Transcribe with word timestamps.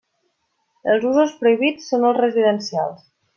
Els 0.93 1.05
usos 1.09 1.35
prohibits 1.43 1.91
són 1.93 2.09
els 2.13 2.19
residencials. 2.25 3.07